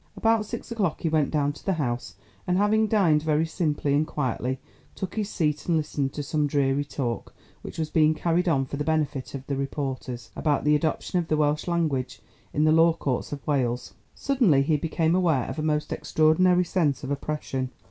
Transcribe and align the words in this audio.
About 0.17 0.47
six 0.47 0.71
o'clock 0.71 1.01
he 1.01 1.09
went 1.09 1.29
down 1.29 1.53
to 1.53 1.63
the 1.63 1.73
House, 1.73 2.15
and 2.47 2.57
having 2.57 2.87
dined 2.87 3.21
very 3.21 3.45
simply 3.45 3.93
and 3.93 4.07
quietly, 4.07 4.57
took 4.95 5.13
his 5.13 5.29
seat 5.29 5.67
and 5.67 5.77
listened 5.77 6.11
to 6.13 6.23
some 6.23 6.47
dreary 6.47 6.83
talk, 6.83 7.35
which 7.61 7.77
was 7.77 7.91
being 7.91 8.15
carried 8.15 8.49
on 8.49 8.65
for 8.65 8.77
the 8.77 8.83
benefit 8.83 9.35
of 9.35 9.45
the 9.45 9.55
reporters, 9.55 10.31
about 10.35 10.63
the 10.63 10.75
adoption 10.75 11.19
of 11.19 11.27
the 11.27 11.37
Welsh 11.37 11.67
language 11.67 12.19
in 12.51 12.63
the 12.63 12.71
law 12.71 12.93
courts 12.93 13.31
of 13.31 13.45
Wales. 13.45 13.93
Suddenly 14.15 14.63
he 14.63 14.75
became 14.75 15.13
aware 15.13 15.43
of 15.45 15.59
a 15.59 15.61
most 15.61 15.93
extraordinary 15.93 16.63
sense 16.65 17.03
of 17.03 17.11
oppression. 17.11 17.69